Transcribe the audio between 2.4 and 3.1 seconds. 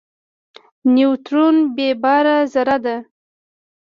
ذره ده.